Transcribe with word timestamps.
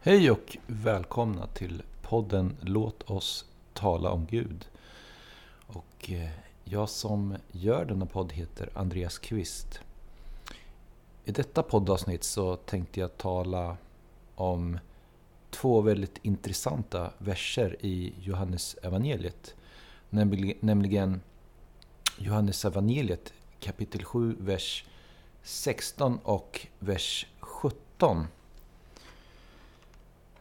Hej 0.00 0.30
och 0.30 0.56
välkomna 0.66 1.46
till 1.46 1.82
podden 2.02 2.56
Låt 2.60 3.10
oss 3.10 3.44
tala 3.72 4.10
om 4.10 4.26
Gud. 4.26 4.68
Och 5.66 6.10
eh, 6.10 6.30
jag 6.64 6.88
som 6.88 7.36
gör 7.52 7.84
denna 7.84 8.06
podd 8.06 8.32
heter 8.32 8.70
Andreas 8.74 9.18
Kvist. 9.18 9.80
I 11.24 11.32
detta 11.32 11.62
poddavsnitt 11.62 12.24
så 12.24 12.56
tänkte 12.56 13.00
jag 13.00 13.16
tala 13.16 13.76
om 14.34 14.78
två 15.50 15.80
väldigt 15.80 16.18
intressanta 16.22 17.12
verser 17.18 17.76
i 17.80 18.12
Johannes 18.20 18.76
evangeliet. 18.82 19.54
Nämligen 20.60 21.20
Johannes 22.18 22.64
evangeliet 22.64 23.32
kapitel 23.60 24.04
7, 24.04 24.36
vers 24.40 24.84
16 25.42 26.18
och 26.22 26.66
vers 26.78 27.26
17. 27.40 28.26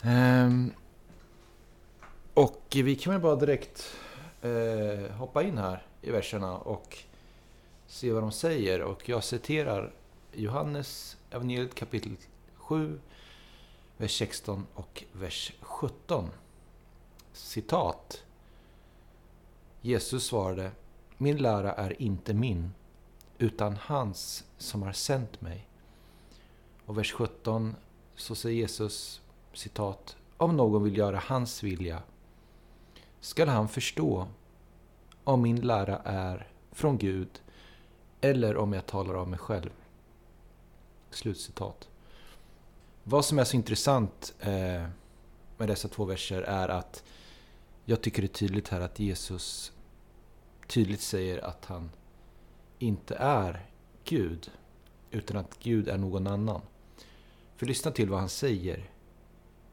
Ehm, 0.08 0.74
och 2.34 2.64
vi 2.70 2.96
kan 2.96 3.14
väl 3.14 3.22
bara 3.22 3.36
direkt 3.36 3.96
eh, 4.42 5.12
hoppa 5.12 5.44
in 5.44 5.58
här 5.58 5.86
i 6.02 6.12
verserna 6.12 6.58
och 6.58 6.98
se 7.88 8.12
vad 8.12 8.24
de 8.24 8.32
säger. 8.32 8.82
Och 8.82 9.10
jag 9.10 9.24
citerar 9.24 9.94
Johannes 10.34 11.18
evangeliet 11.32 11.76
kapitel 11.76 12.16
7, 12.56 13.00
vers 13.98 14.18
16 14.18 14.68
och 14.74 15.04
vers 15.12 15.54
17. 15.62 16.30
Citat. 17.34 18.24
Jesus 19.82 20.26
svarade 20.26 20.72
Min 21.18 21.38
lära 21.38 21.74
är 21.74 22.02
inte 22.02 22.34
min, 22.34 22.74
utan 23.38 23.78
hans 23.82 24.44
som 24.58 24.82
har 24.82 24.94
sänt 24.94 25.42
mig. 25.42 25.68
Och 26.86 26.98
vers 26.98 27.14
17 27.14 27.76
så 28.16 28.36
säger 28.36 28.58
Jesus 28.58 29.22
citat, 29.58 30.16
om 30.38 30.58
någon 30.58 30.84
vill 30.84 30.98
göra 30.98 31.22
hans 31.26 31.64
vilja 31.64 32.02
skall 33.20 33.48
han 33.48 33.68
förstå 33.68 34.28
om 35.24 35.42
min 35.42 35.62
lära 35.62 35.98
är 35.98 36.48
från 36.72 36.98
Gud 36.98 37.42
eller 38.22 38.58
om 38.58 38.74
jag 38.74 38.86
talar 38.86 39.14
av 39.14 39.28
mig 39.28 39.40
själv. 39.40 39.70
Slutcitat. 41.10 41.90
Vad 43.04 43.26
som 43.26 43.40
är 43.40 43.44
så 43.44 43.56
intressant 43.56 44.34
eh, 44.40 44.88
med 45.58 45.68
dessa 45.68 45.88
två 45.88 46.06
verser 46.06 46.42
är 46.42 46.70
att 46.70 47.04
jag 47.86 48.02
tycker 48.02 48.22
det 48.22 48.26
är 48.26 48.40
tydligt 48.48 48.68
här 48.68 48.82
att 48.82 49.00
Jesus 49.00 49.72
tydligt 50.68 51.02
säger 51.02 51.46
att 51.46 51.66
han 51.66 51.90
inte 52.80 53.16
är 53.16 53.66
Gud, 54.04 54.52
utan 55.12 55.38
att 55.38 55.60
Gud 55.60 55.88
är 55.88 55.98
någon 55.98 56.28
annan. 56.28 56.62
För 57.56 57.66
lyssna 57.66 57.92
till 57.92 58.10
vad 58.10 58.20
han 58.20 58.30
säger 58.30 58.90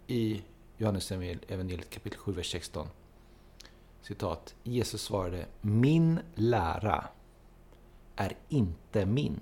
i 0.07 0.43
Johannes 0.77 1.13
evangeliet 1.13 1.91
kapitel 1.91 2.19
7, 2.19 2.33
vers 2.33 2.51
16. 2.51 2.89
Citat. 4.03 4.55
Jesus 4.63 5.03
svarade 5.03 5.47
Min 5.61 6.21
lära 6.35 7.09
är 8.17 8.37
inte 8.49 9.07
min, 9.07 9.41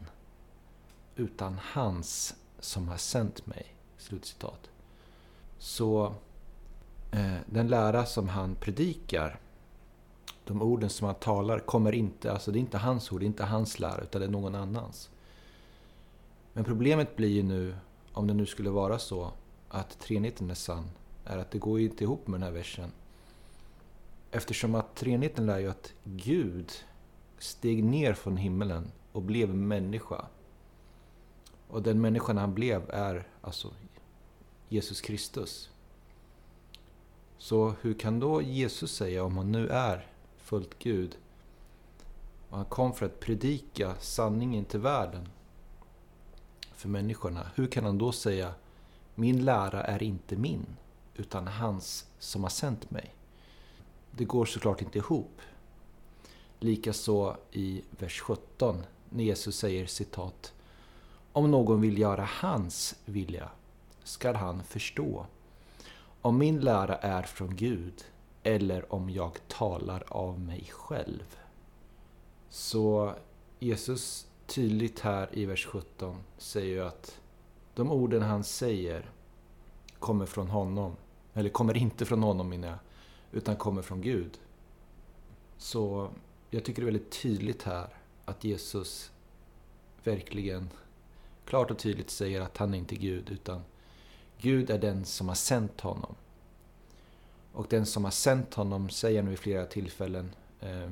utan 1.16 1.58
hans 1.72 2.34
som 2.58 2.88
har 2.88 2.96
sänt 2.96 3.46
mig. 3.46 3.74
Slutcitat. 3.96 4.70
Så 5.58 6.14
eh, 7.10 7.36
den 7.46 7.68
lära 7.68 8.06
som 8.06 8.28
han 8.28 8.55
predikar, 8.55 9.40
de 10.44 10.62
orden 10.62 10.90
som 10.90 11.06
han 11.06 11.14
talar, 11.14 11.58
kommer 11.58 11.92
inte, 11.92 12.33
alltså 12.33 12.52
det 12.52 12.58
är 12.58 12.61
inte 12.61 12.78
hans 12.78 13.12
ord, 13.12 13.20
det 13.20 13.24
är 13.24 13.27
inte 13.27 13.45
hans 13.45 13.78
lära, 13.78 14.02
utan 14.02 14.20
det 14.20 14.27
är 14.27 14.30
någon 14.30 14.55
annans. 14.55 15.11
Men 16.52 16.64
problemet 16.64 17.17
blir 17.17 17.28
ju 17.28 17.42
nu, 17.42 17.77
om 18.12 18.27
det 18.27 18.34
nu 18.34 18.46
skulle 18.46 18.70
vara 18.70 18.98
så, 18.98 19.33
att 19.74 19.98
treenigheten 19.98 20.50
är 20.50 20.55
sann, 20.55 20.90
är 21.24 21.38
att 21.38 21.50
det 21.50 21.58
går 21.58 21.80
ju 21.80 21.86
inte 21.86 22.05
ihop 22.05 22.27
med 22.27 22.40
den 22.40 22.46
här 22.46 22.52
versen. 22.52 22.92
Eftersom 24.30 24.74
att 24.74 24.94
treenigheten 24.94 25.46
lär 25.46 25.58
ju 25.58 25.70
att 25.70 25.92
Gud 26.05 26.72
steg 27.38 27.84
ner 27.84 28.14
från 28.14 28.36
himmelen 28.36 28.92
och 29.12 29.22
blev 29.22 29.55
människa. 29.55 30.27
Och 31.68 31.83
den 31.83 32.00
människan 32.00 32.36
han 32.36 32.55
blev 32.55 32.90
är 32.90 33.28
alltså 33.40 33.70
Jesus 34.68 35.00
Kristus. 35.00 35.70
Så 37.39 37.74
hur 37.80 37.94
kan 37.94 38.20
då 38.20 38.42
Jesus 38.42 38.96
säga, 38.96 39.24
om 39.24 39.36
han 39.36 39.52
nu 39.52 39.68
är 39.68 40.06
fullt 40.36 40.78
Gud, 40.78 41.16
och 42.48 42.56
han 42.56 42.66
kom 42.66 42.92
för 42.92 43.06
att 43.06 43.20
predika 43.20 43.94
sanningen 44.00 44.64
till 44.64 44.80
världen, 44.80 45.28
för 46.74 46.89
människorna, 46.89 47.46
hur 47.54 47.66
kan 47.66 47.84
han 47.84 47.98
då 47.98 48.12
säga 48.12 48.54
min 49.14 49.45
lära 49.45 49.84
är 49.84 50.02
inte 50.02 50.36
min, 50.36 50.67
utan 51.17 51.46
hans 51.46 52.06
som 52.18 52.42
har 52.42 52.50
sänt 52.50 52.90
mig. 52.90 53.14
Det 54.11 54.24
går 54.24 54.45
såklart 54.45 54.83
inte 54.83 54.98
ihop. 54.98 55.40
Likaså 56.58 57.36
i 57.52 57.83
vers 57.90 58.20
17 58.20 58.83
när 59.11 59.24
Jesus 59.24 59.56
säger 59.56 59.86
citat 59.86 60.52
Om 61.33 61.51
någon 61.51 61.80
vill 61.80 61.98
göra 61.98 62.28
hans 62.40 62.95
vilja 63.05 63.48
skall 64.05 64.34
han 64.34 64.62
förstå 64.62 65.27
om 66.22 66.39
min 66.39 66.61
lära 66.61 66.96
är 66.96 67.22
från 67.22 67.56
Gud 67.56 68.05
eller 68.42 68.95
om 68.95 69.11
jag 69.11 69.48
talar 69.48 70.05
av 70.08 70.40
mig 70.40 70.68
själv. 70.72 71.36
Så 72.51 73.14
Jesus 73.58 74.27
tydligt 74.46 75.01
här 75.01 75.28
i 75.33 75.46
vers 75.46 75.67
17 75.67 76.17
säger 76.39 76.74
ju 76.74 76.84
att 76.84 77.20
de 77.74 77.90
orden 77.90 78.22
han 78.22 78.44
säger 78.44 79.10
kommer 79.98 80.27
från 80.27 80.48
honom. 80.48 80.96
Eller 81.34 81.48
kommer 81.48 81.77
inte 81.77 82.05
från 82.05 82.22
honom 82.22 82.48
menar 82.48 82.68
jag. 82.68 82.78
Utan 83.33 83.56
kommer 83.56 83.83
från 83.83 84.00
Gud. 84.00 84.38
Så 85.58 86.10
jag 86.50 86.64
tycker 86.64 86.83
det 86.83 86.84
är 86.84 86.92
väldigt 86.92 87.22
tydligt 87.22 87.62
här 87.62 87.88
att 88.24 88.44
Jesus 88.44 89.12
verkligen 90.05 90.70
klart 91.44 91.70
och 91.70 91.78
tydligt 91.78 92.10
säger 92.10 92.40
att 92.40 92.56
han 92.56 92.74
är 92.74 92.78
inte 92.78 92.96
Gud 92.96 93.30
utan 93.30 93.62
Gud 94.39 94.70
är 94.70 94.78
den 94.78 95.04
som 95.04 95.28
har 95.28 95.34
sänt 95.34 95.80
honom. 95.80 96.14
Och 97.52 97.66
den 97.70 97.86
som 97.86 98.04
har 98.04 98.10
sänt 98.10 98.54
honom 98.54 98.90
säger 98.90 99.22
nu 99.22 99.30
vid 99.30 99.39
flera 99.39 99.66
tillfällen 99.66 100.30
eh, 100.60 100.90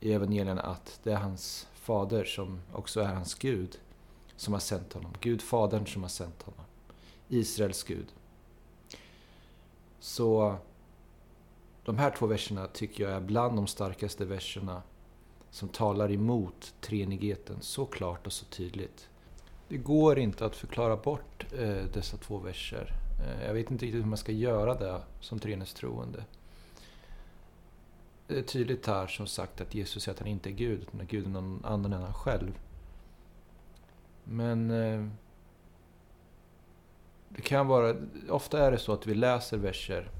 i 0.00 0.12
evangelierna 0.12 0.62
att 0.62 1.00
det 1.02 1.12
är 1.12 1.16
hans 1.16 1.68
fader 1.74 2.24
som 2.24 2.60
också 2.72 3.00
är 3.00 3.14
hans 3.14 3.34
Gud 3.34 3.78
som 4.40 4.52
har 4.52 4.60
sänt 4.60 4.92
honom. 4.92 5.12
Gud 5.20 5.42
Fadern 5.42 5.86
som 5.86 6.02
har 6.02 6.08
sänt 6.08 6.42
honom. 6.42 6.64
Israels 7.28 7.82
Gud. 7.82 8.06
Så 9.98 10.56
de 11.84 11.98
här 11.98 12.10
två 12.10 12.26
verserna 12.26 12.66
tycker 12.66 13.04
jag 13.04 13.12
är 13.12 13.20
bland 13.20 13.56
de 13.56 13.66
starkaste 13.66 14.24
verserna 14.24 14.82
som 15.50 15.68
talar 15.68 16.12
emot 16.12 16.74
treenigheten 16.80 17.56
så 17.60 17.86
klart 17.86 18.26
och 18.26 18.32
så 18.32 18.44
tydligt. 18.44 19.08
Det 19.68 19.76
går 19.76 20.18
inte 20.18 20.44
att 20.44 20.56
förklara 20.56 20.96
bort 20.96 21.46
eh, 21.52 21.84
dessa 21.94 22.16
två 22.16 22.38
verser. 22.38 22.92
Eh, 23.26 23.46
jag 23.46 23.54
vet 23.54 23.70
inte 23.70 23.84
riktigt 23.84 24.02
hur 24.02 24.08
man 24.08 24.18
ska 24.18 24.32
göra 24.32 24.74
det 24.74 25.02
som 25.20 25.38
treenighetstroende. 25.38 26.24
Det 28.26 28.38
är 28.38 28.42
tydligt 28.42 28.86
här 28.86 29.06
som 29.06 29.26
sagt 29.26 29.60
att 29.60 29.74
Jesus 29.74 30.02
säger 30.02 30.14
att 30.14 30.20
han 30.20 30.28
inte 30.28 30.50
är 30.50 30.54
Gud, 30.54 30.80
utan 30.82 31.00
att 31.00 31.08
Gud 31.08 31.26
är 31.26 31.30
någon 31.30 31.64
annan 31.64 31.92
än 31.92 32.02
han 32.02 32.14
själv. 32.14 32.52
Men 34.32 34.70
eh, 34.70 35.06
det 37.28 37.42
kan 37.42 37.66
vara, 37.66 37.96
ofta 38.28 38.66
är 38.66 38.70
det 38.70 38.78
så 38.78 38.92
att 38.92 39.06
vi 39.06 39.14
läser 39.14 39.56
verser 39.56 40.10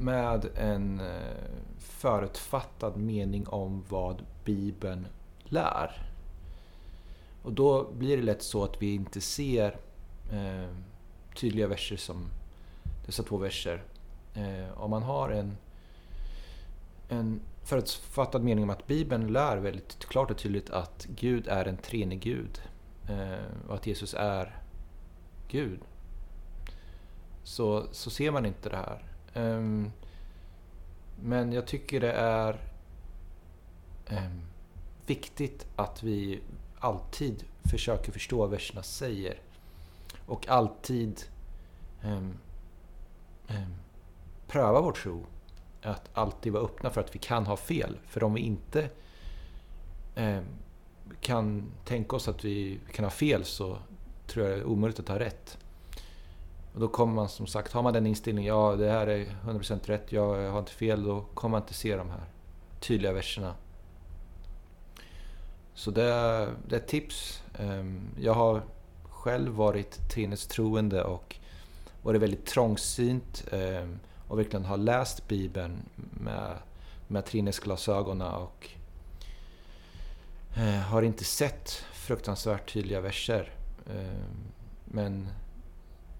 med 0.00 0.48
en 0.56 1.00
eh, 1.00 1.44
förutfattad 1.78 2.96
mening 2.96 3.48
om 3.48 3.84
vad 3.88 4.22
Bibeln 4.44 5.06
lär. 5.44 6.06
Och 7.42 7.52
då 7.52 7.90
blir 7.92 8.16
det 8.16 8.22
lätt 8.22 8.42
så 8.42 8.64
att 8.64 8.82
vi 8.82 8.94
inte 8.94 9.20
ser 9.20 9.76
eh, 10.32 10.74
tydliga 11.34 11.66
verser 11.66 11.96
som 11.96 12.30
dessa 13.06 13.22
två 13.22 13.36
verser. 13.36 13.82
Eh, 14.34 14.82
om 14.82 14.90
man 14.90 15.02
har 15.02 15.30
en, 15.30 15.56
en 17.08 17.40
förutfattad 17.68 18.44
mening 18.44 18.64
om 18.64 18.70
att 18.70 18.86
Bibeln 18.86 19.32
lär 19.32 19.56
väldigt 19.56 19.98
klart 19.98 20.30
och 20.30 20.38
tydligt 20.38 20.70
att 20.70 21.06
Gud 21.08 21.48
är 21.48 21.64
en 21.64 21.76
treenig 21.76 22.20
Gud. 22.20 22.62
Eh, 23.08 23.68
och 23.68 23.74
att 23.74 23.86
Jesus 23.86 24.14
är 24.18 24.56
Gud. 25.48 25.80
Så, 27.42 27.86
så 27.92 28.10
ser 28.10 28.30
man 28.30 28.46
inte 28.46 28.68
det 28.68 28.76
här. 28.76 29.04
Ehm, 29.34 29.92
men 31.22 31.52
jag 31.52 31.66
tycker 31.66 32.00
det 32.00 32.12
är 32.12 32.60
ehm, 34.06 34.40
viktigt 35.06 35.66
att 35.76 36.02
vi 36.02 36.40
alltid 36.78 37.44
försöker 37.64 38.12
förstå 38.12 38.38
vad 38.38 38.50
verserna 38.50 38.82
säger. 38.82 39.40
Och 40.26 40.48
alltid 40.48 41.20
ehm, 42.02 42.38
pröva 44.46 44.80
vår 44.80 44.92
tro. 44.92 45.26
Att 45.90 46.10
alltid 46.12 46.52
vara 46.52 46.64
öppna 46.64 46.90
för 46.90 47.00
att 47.00 47.14
vi 47.14 47.18
kan 47.18 47.46
ha 47.46 47.56
fel. 47.56 47.98
För 48.06 48.24
om 48.24 48.34
vi 48.34 48.40
inte 48.40 48.90
eh, 50.14 50.40
kan 51.20 51.72
tänka 51.84 52.16
oss 52.16 52.28
att 52.28 52.44
vi 52.44 52.80
kan 52.92 53.04
ha 53.04 53.10
fel 53.10 53.44
så 53.44 53.78
tror 54.26 54.46
jag 54.46 54.56
det 54.56 54.62
är 54.62 54.64
omöjligt 54.64 55.00
att 55.00 55.08
ha 55.08 55.18
rätt. 55.18 55.58
Och 56.74 56.80
då 56.80 56.88
kommer 56.88 57.14
man 57.14 57.28
som 57.28 57.46
sagt, 57.46 57.72
har 57.72 57.82
man 57.82 57.92
den 57.92 58.06
inställningen, 58.06 58.54
ja 58.54 58.76
det 58.76 58.90
här 58.90 59.06
är 59.06 59.26
100% 59.44 59.86
rätt, 59.86 60.12
jag 60.12 60.50
har 60.50 60.58
inte 60.58 60.72
fel, 60.72 61.02
då 61.02 61.24
kommer 61.34 61.50
man 61.50 61.62
inte 61.62 61.74
se 61.74 61.96
de 61.96 62.10
här 62.10 62.24
tydliga 62.80 63.12
verserna. 63.12 63.54
Så 65.74 65.90
det 65.90 66.02
är, 66.02 66.54
det 66.68 66.76
är 66.76 66.80
ett 66.80 66.88
tips. 66.88 67.42
Ehm, 67.58 68.00
jag 68.20 68.34
har 68.34 68.62
själv 69.04 69.52
varit 69.52 69.98
troende 70.48 71.04
och 71.04 71.36
varit 72.02 72.22
väldigt 72.22 72.46
trångsynt 72.46 73.44
ehm, 73.52 73.98
och 74.28 74.38
verkligen 74.38 74.64
har 74.64 74.76
läst 74.76 75.28
Bibeln 75.28 75.88
med, 76.10 76.58
med 77.06 77.24
trinnesglasögonen 77.24 78.34
och 78.34 78.68
eh, 80.56 80.80
har 80.80 81.02
inte 81.02 81.24
sett 81.24 81.70
fruktansvärt 81.92 82.72
tydliga 82.72 83.00
verser. 83.00 83.52
Eh, 83.86 84.24
men 84.84 85.28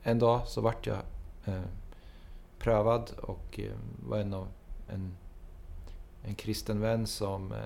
en 0.02 0.18
dag 0.18 0.48
så 0.48 0.60
vart 0.60 0.86
jag 0.86 0.98
eh, 1.44 1.62
prövad 2.58 3.10
och 3.10 3.60
eh, 3.60 3.72
var 4.08 4.18
en 4.18 4.34
av 4.34 4.48
en, 4.88 5.16
en 6.22 6.34
kristen 6.34 6.80
vän 6.80 7.06
som 7.06 7.52
eh, 7.52 7.58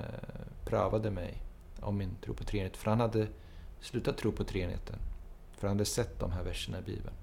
prövade 0.65 1.11
mig 1.11 1.43
om 1.81 1.97
min 1.97 2.17
tro 2.25 2.35
på 2.35 2.45
treenigheten. 2.45 2.81
För 2.81 2.91
han 2.91 3.00
hade 3.00 3.29
slutat 3.81 4.19
tro 4.19 4.33
på 4.33 4.45
treenigheten. 4.45 4.97
För 5.53 5.69
han 5.69 5.77
hade 5.77 5.85
sett 5.85 6.21
de 6.21 6.33
här 6.33 6.43
verserna 6.43 6.79
i 6.79 6.83
Bibeln. 6.83 7.15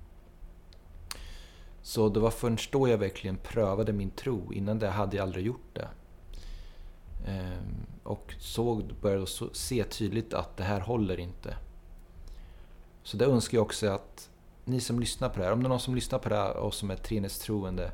Så 1.90 2.10
det 2.10 2.20
var 2.20 2.32
först 2.32 2.72
då 2.72 2.88
jag 2.88 2.98
verkligen 2.98 3.38
prövade 3.38 3.94
min 3.94 4.12
tro. 4.12 4.54
Innan 4.54 4.80
det 4.80 4.90
hade 4.90 5.18
jag 5.18 5.24
aldrig 5.24 5.46
gjort 5.46 5.74
det. 5.76 5.88
Ehm, 7.28 7.86
och 8.04 8.34
såg, 8.40 8.94
började 9.02 9.28
se 9.54 9.84
tydligt 9.84 10.34
att 10.34 10.58
det 10.58 10.64
här 10.64 10.80
håller 10.80 11.20
inte. 11.20 11.56
Så 13.04 13.18
det 13.18 13.26
önskar 13.26 13.58
jag 13.58 13.66
också 13.66 13.88
att 13.88 14.30
ni 14.66 14.80
som 14.80 15.00
lyssnar 15.00 15.30
på 15.30 15.40
det 15.40 15.46
här, 15.46 15.54
om 15.54 15.64
det 15.64 15.68
är 15.68 15.70
någon 15.70 15.80
som 15.80 15.96
lyssnar 15.96 16.20
på 16.20 16.30
det 16.30 16.36
här 16.36 16.58
och 16.58 16.74
som 16.74 16.92
är 16.92 16.96
treenighetstroende, 16.96 17.92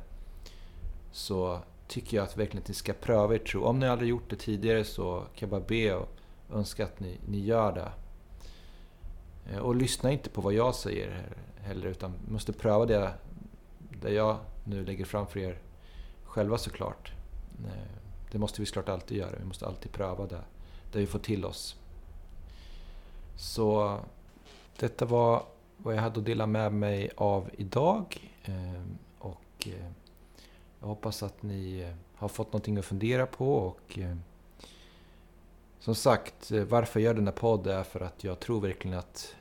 så 1.12 1.60
tycker 1.88 2.16
jag 2.16 2.24
att 2.24 2.36
verkligen 2.36 2.62
att 2.62 2.68
ni 2.68 2.74
ska 2.74 2.92
pröva 2.92 3.34
er 3.34 3.38
tro. 3.38 3.64
Om 3.64 3.78
ni 3.78 3.88
aldrig 3.88 4.10
gjort 4.10 4.30
det 4.30 4.36
tidigare 4.36 4.84
så 4.84 5.20
kan 5.20 5.48
jag 5.48 5.48
bara 5.48 5.68
be 5.68 5.94
och 5.94 6.08
önska 6.52 6.84
att 6.84 7.00
ni, 7.00 7.18
ni 7.28 7.38
gör 7.38 7.72
det. 7.72 7.92
Ehm, 9.52 9.62
och 9.62 9.76
lyssna 9.76 10.12
inte 10.12 10.30
på 10.30 10.40
vad 10.40 10.54
jag 10.54 10.74
säger 10.74 11.28
heller, 11.60 11.86
utan 11.86 12.12
måste 12.28 12.52
pröva 12.52 12.86
det 12.86 13.12
där 14.06 14.12
jag 14.12 14.38
nu 14.64 14.84
lägger 14.84 15.04
fram 15.04 15.26
för 15.26 15.40
er 15.40 15.58
själva 16.24 16.58
såklart. 16.58 17.12
Eh, 17.64 17.98
det 18.30 18.38
måste 18.38 18.62
vi 18.62 18.66
såklart 18.66 18.88
alltid 18.88 19.18
göra. 19.18 19.38
Vi 19.38 19.44
måste 19.44 19.66
alltid 19.66 19.92
pröva 19.92 20.26
det, 20.26 20.40
det 20.92 20.98
vi 20.98 21.06
får 21.06 21.18
till 21.18 21.44
oss. 21.44 21.76
Så 23.36 23.98
detta 24.78 25.04
var 25.04 25.42
vad 25.76 25.94
jag 25.94 26.02
hade 26.02 26.20
att 26.20 26.26
dela 26.26 26.46
med 26.46 26.72
mig 26.72 27.10
av 27.16 27.50
idag. 27.52 28.32
Ehm, 28.44 28.98
och 29.18 29.66
eh, 29.66 29.90
jag 30.80 30.86
hoppas 30.86 31.22
att 31.22 31.42
ni 31.42 31.80
eh, 31.80 31.94
har 32.14 32.28
fått 32.28 32.46
någonting 32.46 32.78
att 32.78 32.84
fundera 32.84 33.26
på 33.26 33.56
och 33.56 33.98
som 35.80 35.94
sagt, 35.94 36.50
varför 36.50 37.00
jag 37.00 37.04
gör 37.04 37.14
den 37.14 37.26
här 37.26 37.32
podden 37.32 37.78
är 37.78 37.84
för 37.84 38.00
att 38.00 38.24
jag 38.24 38.40
tror 38.40 38.60
verkligen 38.60 38.98
att 38.98 39.34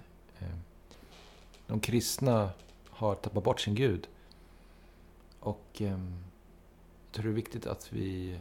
de 1.68 1.80
kristna 1.80 2.50
har 2.90 3.16
tappat 3.16 3.44
bort 3.44 3.62
sin 3.62 3.76
Gud. 3.76 4.08
Och 5.46 5.82
eh, 5.82 5.88
jag 5.88 7.12
tror 7.12 7.24
det 7.24 7.30
är 7.30 7.34
viktigt 7.34 7.68
att 7.68 7.94
vi 7.94 8.40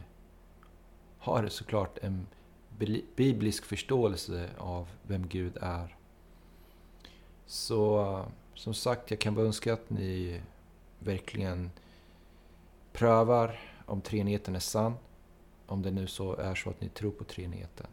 har 1.17 1.47
såklart 1.47 1.97
en 1.97 2.27
biblisk 3.15 3.65
förståelse 3.65 4.49
av 4.57 4.89
vem 5.03 5.27
Gud 5.27 5.57
är. 5.61 5.97
Så 7.45 8.25
som 8.53 8.73
sagt, 8.73 9.11
jag 9.11 9.19
kan 9.19 9.35
bara 9.35 9.45
önska 9.45 9.73
att 9.73 9.89
ni 9.89 10.41
verkligen 10.99 11.71
prövar 12.91 13.59
om 13.85 14.01
treenigheten 14.01 14.55
är 14.55 14.59
sann. 14.59 14.93
Om 15.65 15.81
det 15.81 15.91
nu 15.91 16.07
så 16.07 16.35
är 16.35 16.55
så 16.55 16.69
att 16.69 16.81
ni 16.81 16.89
tror 16.89 17.11
på 17.11 17.23
treenigheten. 17.23 17.87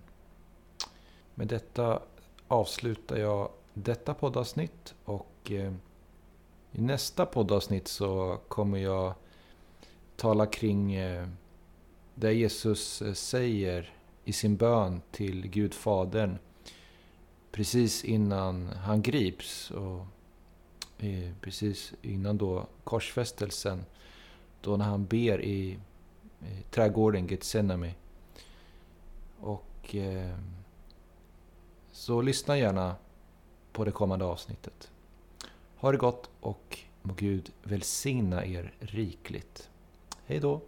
Med 1.35 1.49
detta 1.49 2.03
avslutar 2.49 3.17
jag 3.17 3.51
detta 3.75 4.15
poddavsnitt 4.15 4.95
och 5.05 5.51
eh, 5.51 5.73
i 6.73 6.81
nästa 6.81 7.27
poddavsnitt 7.27 7.89
så 7.89 8.41
kommer 8.49 8.79
jag 8.79 9.15
tala 10.17 10.47
kring 10.47 10.95
eh, 10.95 11.29
det 12.15 12.33
Jesus 12.33 13.03
eh, 13.03 13.13
säger 13.13 13.95
i 14.25 14.33
sin 14.33 14.57
bön 14.57 15.03
till 15.11 15.49
Gud 15.49 15.75
Fadern 15.75 16.39
precis 17.53 18.05
innan 18.05 18.67
han 18.67 19.03
grips 19.03 19.71
och 19.71 20.07
eh, 20.99 21.31
precis 21.41 21.95
innan 22.03 22.39
då 22.39 22.67
korsfästelsen 22.85 23.85
då 24.61 24.77
när 24.77 24.85
han 24.85 25.07
ber 25.07 25.45
i 25.45 25.79
trädgården 26.71 27.27
Getsemane. 27.27 27.95
Och 29.41 29.95
eh, 29.95 30.39
så 31.93 32.23
lyssna 32.23 32.59
gärna 32.59 32.97
på 33.73 33.85
det 33.85 33.91
kommande 33.91 34.25
avsnittet. 34.25 34.92
Ha 35.83 35.93
det 35.93 35.99
gott 35.99 36.31
och 36.41 36.79
må 37.03 37.15
Gud 37.15 37.53
välsigna 37.63 38.45
er 38.47 38.73
rikligt. 38.81 39.71
Hej 40.27 40.41
då! 40.41 40.61